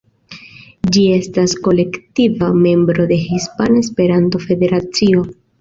[0.95, 5.27] Ĝi estas kolektiva membro de Hispana Esperanto-Federacio.